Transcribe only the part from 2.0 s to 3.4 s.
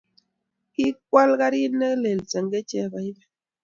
lel senge Chebaibai.